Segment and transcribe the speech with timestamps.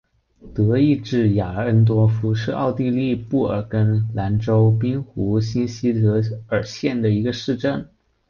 [0.55, 7.87] 德意志亚恩多夫是奥地利布尔根兰州滨湖新锡德尔县的一个市镇。